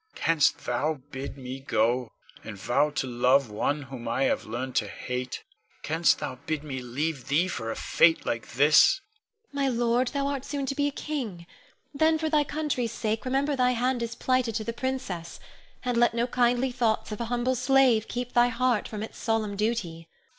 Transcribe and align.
Canst 0.15 0.65
thou 0.65 1.03
bid 1.11 1.37
me 1.37 1.59
go, 1.59 2.09
and 2.43 2.57
vow 2.57 2.89
to 2.89 3.05
love 3.05 3.51
one 3.51 3.83
whom 3.83 4.07
I 4.07 4.23
have 4.23 4.45
learned 4.47 4.75
to 4.77 4.87
hate? 4.87 5.43
Canst 5.83 6.17
thou 6.17 6.39
bid 6.47 6.63
me 6.63 6.79
leave 6.81 7.27
thee 7.27 7.47
for 7.47 7.69
a 7.69 7.75
fate 7.75 8.25
like 8.25 8.53
this? 8.53 8.99
Ione. 9.53 9.53
My 9.63 9.69
lord, 9.69 10.07
thou 10.07 10.25
art 10.25 10.43
soon 10.43 10.65
to 10.65 10.73
be 10.73 10.87
a 10.87 10.91
king; 10.91 11.45
then 11.93 12.17
for 12.17 12.29
thy 12.31 12.43
country's 12.43 12.91
sake, 12.93 13.25
remember 13.25 13.55
thy 13.55 13.73
hand 13.73 14.01
is 14.01 14.15
plighted 14.15 14.55
to 14.55 14.63
the 14.63 14.73
princess, 14.73 15.39
and 15.85 15.97
let 15.97 16.15
no 16.15 16.25
kindly 16.25 16.71
thoughts 16.71 17.11
of 17.11 17.21
a 17.21 17.25
humble 17.25 17.53
slave 17.53 18.07
keep 18.07 18.33
thy 18.33 18.47
heart 18.47 18.87
from 18.87 19.03
its 19.03 19.19
solemn 19.19 19.55
duty. 19.55 20.09